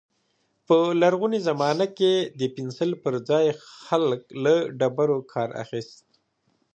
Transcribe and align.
په 0.67 0.77
لرغوني 1.01 1.39
زمانه 1.47 1.85
کې 1.97 2.13
د 2.39 2.41
پنسل 2.55 2.91
پر 3.03 3.13
ځای 3.29 3.45
خلک 3.83 4.21
له 4.43 4.55
ډبرو 4.79 5.19
کار 5.33 5.49
اخيست. 5.63 6.05